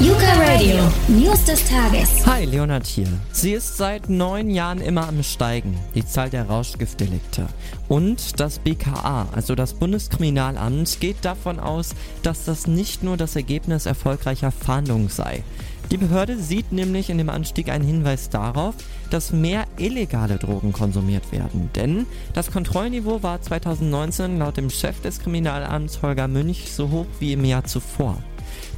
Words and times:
Yuka 0.00 0.32
Radio, 0.32 0.76
News 1.06 1.44
des 1.44 1.64
Tages. 1.68 2.26
Hi, 2.26 2.44
Leonard 2.44 2.84
hier. 2.84 3.06
Sie 3.30 3.52
ist 3.52 3.76
seit 3.76 4.10
neun 4.10 4.50
Jahren 4.50 4.80
immer 4.80 5.06
am 5.06 5.22
Steigen, 5.22 5.78
die 5.94 6.04
Zahl 6.04 6.30
der 6.30 6.48
Rauschgiftdelikte. 6.48 7.46
Und 7.86 8.40
das 8.40 8.58
BKA, 8.58 9.28
also 9.32 9.54
das 9.54 9.74
Bundeskriminalamt, 9.74 10.98
geht 10.98 11.24
davon 11.24 11.60
aus, 11.60 11.94
dass 12.24 12.44
das 12.44 12.66
nicht 12.66 13.04
nur 13.04 13.16
das 13.16 13.36
Ergebnis 13.36 13.86
erfolgreicher 13.86 14.50
Fahndungen 14.50 15.08
sei. 15.08 15.44
Die 15.92 15.96
Behörde 15.96 16.38
sieht 16.38 16.72
nämlich 16.72 17.08
in 17.08 17.18
dem 17.18 17.30
Anstieg 17.30 17.68
einen 17.68 17.86
Hinweis 17.86 18.30
darauf, 18.30 18.74
dass 19.10 19.32
mehr 19.32 19.64
illegale 19.76 20.38
Drogen 20.38 20.72
konsumiert 20.72 21.30
werden. 21.30 21.70
Denn 21.76 22.06
das 22.32 22.50
Kontrollniveau 22.50 23.22
war 23.22 23.40
2019 23.40 24.40
laut 24.40 24.56
dem 24.56 24.70
Chef 24.70 25.00
des 25.02 25.20
Kriminalamts 25.20 26.02
Holger 26.02 26.26
Münch 26.26 26.72
so 26.72 26.90
hoch 26.90 27.06
wie 27.20 27.32
im 27.32 27.44
Jahr 27.44 27.62
zuvor. 27.62 28.18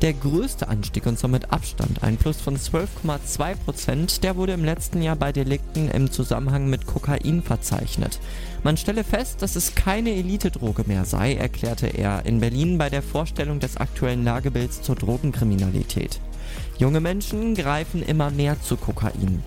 Der 0.03 0.13
größte 0.13 0.69
Anstieg 0.69 1.07
und 1.07 1.19
somit 1.19 1.53
Abstand, 1.53 2.03
ein 2.03 2.19
Plus 2.19 2.39
von 2.39 2.59
12,2 2.59 3.55
Prozent, 3.57 4.23
der 4.25 4.37
wurde 4.37 4.53
im 4.53 4.63
letzten 4.63 5.01
Jahr 5.01 5.17
bei 5.17 5.33
Delikten 5.33 5.91
im 5.91 6.11
Zusammenhang 6.11 6.69
mit 6.69 6.87
Kokain 6.87 7.43
verzeichnet. 7.43 8.21
Man 8.63 8.77
stelle 8.77 9.05
fest, 9.05 9.41
dass 9.41 9.57
es 9.57 9.75
keine 9.75 10.11
Elitedroge 10.11 10.85
mehr 10.87 11.07
sei, 11.07 11.35
erklärte 11.35 11.87
er 11.87 12.27
in 12.27 12.41
Berlin 12.41 12.77
bei 12.77 12.91
der 12.91 13.03
Vorstellung 13.03 13.59
des 13.59 13.79
aktuellen 13.79 14.23
Lagebilds 14.23 14.83
zur 14.83 14.97
Drogenkriminalität. 14.97 16.21
Junge 16.79 17.01
Menschen 17.01 17.55
greifen 17.55 18.03
immer 18.03 18.31
mehr 18.31 18.61
zu 18.61 18.77
Kokain. 18.77 19.43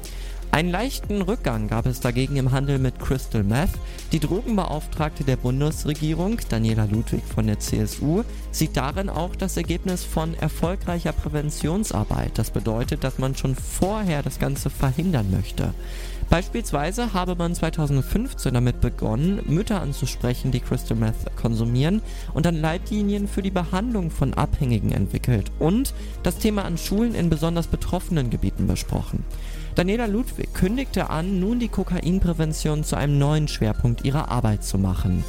Einen 0.52 0.72
leichten 0.72 1.22
Rückgang 1.22 1.68
gab 1.68 1.86
es 1.86 2.00
dagegen 2.00 2.36
im 2.36 2.52
Handel 2.52 2.80
mit 2.80 3.00
Crystal 3.00 3.44
Meth. 3.44 3.70
Die 4.12 4.20
Drogenbeauftragte 4.20 5.24
der 5.24 5.36
Bundesregierung, 5.36 6.38
Daniela 6.50 6.86
Ludwig 6.86 7.22
von 7.24 7.46
der 7.46 7.60
CSU, 7.60 8.24
sieht 8.52 8.76
darin 8.76 9.10
auch 9.10 9.36
das 9.36 9.58
Ergebnis 9.58 10.04
von 10.04 10.34
erfolgreicher 10.34 11.12
Präventionsarbeit. 11.12 12.32
Das 12.40 12.50
bedeutet, 12.50 13.04
dass 13.04 13.20
man 13.20 13.36
schon 13.36 13.56
vorher 13.56 14.24
das 14.24 14.40
Ganze 14.40 14.72
verhindern 14.72 15.30
möchte. 15.30 15.76
Beispielsweise 16.30 17.14
habe 17.14 17.36
man 17.36 17.56
2015 17.56 18.54
damit 18.54 18.82
begonnen, 18.82 19.42
Mütter 19.48 19.82
anzusprechen, 19.82 20.52
die 20.52 20.60
Crystal 20.60 20.96
Meth 20.96 21.36
konsumieren 21.36 22.04
und 22.36 22.46
dann 22.46 22.62
Leitlinien 22.62 23.28
für 23.28 23.42
die 23.42 23.50
Behandlung 23.50 24.12
von 24.12 24.36
Abhängigen 24.36 24.92
entwickelt 24.92 25.52
und 25.58 25.96
das 26.22 26.38
Thema 26.38 26.66
an 26.66 26.78
Schulen 26.78 27.16
in 27.16 27.32
besonders 27.32 27.66
betroffenen 27.66 28.30
Gebieten 28.30 28.68
besprochen. 28.68 29.24
Daniela 29.74 30.06
Ludwig 30.06 30.54
kündigte 30.54 31.10
an, 31.10 31.40
nun 31.40 31.60
die 31.60 31.68
Kokainprävention 31.68 32.84
zu 32.84 32.96
einem 32.96 33.18
neuen 33.18 33.48
Schwerpunkt 33.48 34.06
ihrer 34.06 34.30
Arbeit 34.30 34.64
zu 34.64 34.78
machen. 34.78 35.24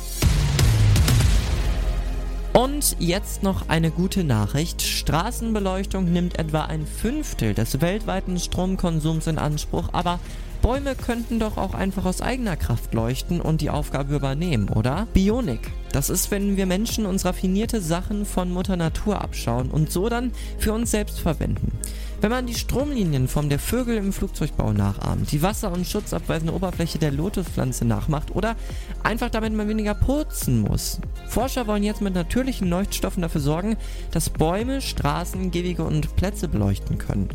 Und 2.53 2.97
jetzt 2.98 3.43
noch 3.43 3.69
eine 3.69 3.91
gute 3.91 4.25
Nachricht. 4.25 4.83
Straßenbeleuchtung 4.83 6.12
nimmt 6.12 6.39
etwa 6.39 6.62
ein 6.62 6.84
Fünftel 6.84 7.55
des 7.55 7.81
weltweiten 7.81 8.39
Stromkonsums 8.39 9.28
in 9.28 9.39
Anspruch, 9.39 9.91
aber 9.93 10.19
Bäume 10.62 10.94
könnten 10.94 11.39
doch 11.39 11.56
auch 11.56 11.75
einfach 11.75 12.05
aus 12.05 12.20
eigener 12.20 12.56
Kraft 12.56 12.92
leuchten 12.92 13.41
und 13.41 13.62
die 13.62 13.70
Aufgabe 13.70 14.14
übernehmen, 14.14 14.69
oder? 14.69 15.06
Bionik. 15.14 15.70
Das 15.92 16.11
ist, 16.11 16.30
wenn 16.30 16.56
wir 16.56 16.66
Menschen 16.66 17.06
uns 17.06 17.25
raffinierte 17.25 17.80
Sachen 17.80 18.27
von 18.27 18.53
Mutter 18.53 18.77
Natur 18.77 19.22
abschauen 19.22 19.70
und 19.70 19.91
so 19.91 20.08
dann 20.08 20.33
für 20.58 20.72
uns 20.72 20.91
selbst 20.91 21.19
verwenden. 21.19 21.72
Wenn 22.20 22.31
man 22.31 22.47
die 22.47 22.55
Stromlinienform 22.55 23.48
der 23.48 23.58
Vögel 23.58 23.97
im 23.97 24.12
Flugzeugbau 24.12 24.75
nachahmt, 24.75 25.33
die 25.33 25.41
wasser- 25.41 25.72
und 25.72 25.86
schutzabweisende 25.86 26.53
Oberfläche 26.53 26.98
der 26.98 27.11
Lotuspflanze 27.11 27.86
nachmacht 27.86 28.36
oder 28.36 28.56
einfach 29.03 29.31
damit 29.31 29.55
man 29.55 29.69
weniger 29.69 29.94
putzen 29.94 30.61
muss. 30.61 31.00
Forscher 31.28 31.66
wollen 31.66 31.83
jetzt 31.83 32.03
mit 32.03 32.14
natürlichen 32.14 32.69
Leuchtstoffen 32.69 33.22
dafür 33.22 33.41
sorgen, 33.41 33.77
dass 34.11 34.28
Bäume, 34.28 34.83
Straßen, 34.83 35.50
Gehwege 35.50 35.83
und 35.83 36.14
Plätze 36.16 36.47
beleuchten 36.48 36.98
können. 36.98 37.31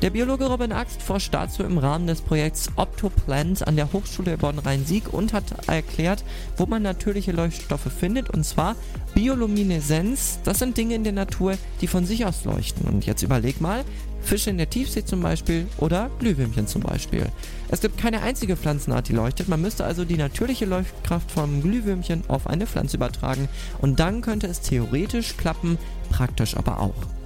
Der 0.00 0.10
Biologe 0.10 0.46
Robin 0.46 0.70
Axt 0.70 1.02
forscht 1.02 1.34
dazu 1.34 1.64
im 1.64 1.76
Rahmen 1.76 2.06
des 2.06 2.20
Projekts 2.20 2.70
Optoplant 2.76 3.66
an 3.66 3.74
der 3.74 3.92
Hochschule 3.92 4.38
Bonn-Rhein-Sieg 4.38 5.12
und 5.12 5.32
hat 5.32 5.68
erklärt, 5.68 6.22
wo 6.56 6.66
man 6.66 6.82
natürliche 6.82 7.32
Leuchtstoffe 7.32 7.90
findet, 7.98 8.30
und 8.30 8.44
zwar 8.44 8.76
Biolumineszenz. 9.16 10.38
Das 10.44 10.60
sind 10.60 10.76
Dinge 10.76 10.94
in 10.94 11.02
der 11.02 11.14
Natur, 11.14 11.54
die 11.80 11.88
von 11.88 12.06
sich 12.06 12.24
aus 12.24 12.44
leuchten. 12.44 12.86
Und 12.86 13.06
jetzt 13.06 13.24
überleg 13.24 13.60
mal, 13.60 13.84
Fische 14.22 14.50
in 14.50 14.58
der 14.58 14.70
Tiefsee 14.70 15.04
zum 15.04 15.20
Beispiel 15.20 15.66
oder 15.78 16.10
Glühwürmchen 16.20 16.68
zum 16.68 16.82
Beispiel. 16.82 17.26
Es 17.68 17.80
gibt 17.80 17.98
keine 17.98 18.22
einzige 18.22 18.56
Pflanzenart, 18.56 19.08
die 19.08 19.14
leuchtet. 19.14 19.48
Man 19.48 19.62
müsste 19.62 19.84
also 19.84 20.04
die 20.04 20.16
natürliche 20.16 20.66
Leuchtkraft 20.66 21.32
vom 21.32 21.60
Glühwürmchen 21.60 22.22
auf 22.28 22.46
eine 22.46 22.68
Pflanze 22.68 22.98
übertragen 22.98 23.48
und 23.80 23.98
dann 23.98 24.20
könnte 24.20 24.46
es 24.46 24.60
theoretisch 24.60 25.36
klappen, 25.36 25.76
praktisch 26.08 26.56
aber 26.56 26.78
auch. 26.78 27.17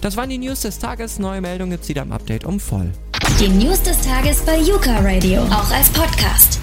Das 0.00 0.16
waren 0.16 0.28
die 0.30 0.38
News 0.38 0.60
des 0.60 0.78
Tages. 0.78 1.18
Neue 1.18 1.40
Meldungen 1.40 1.72
gibt's 1.72 1.88
wieder 1.88 2.02
im 2.02 2.12
Update 2.12 2.44
um 2.44 2.60
voll. 2.60 2.90
Die 3.38 3.48
News 3.48 3.82
des 3.82 4.00
Tages 4.02 4.42
bei 4.44 4.58
Yuka 4.58 4.98
Radio, 5.00 5.42
auch 5.42 5.70
als 5.70 5.88
Podcast. 5.90 6.60